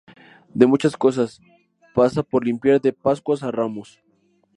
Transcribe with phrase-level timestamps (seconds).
[0.55, 1.39] de muchas cosas.
[1.93, 4.01] pasa por limpiar de Pascuas a Ramos.